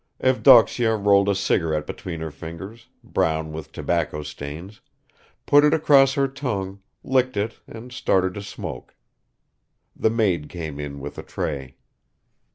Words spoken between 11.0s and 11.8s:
with a tray.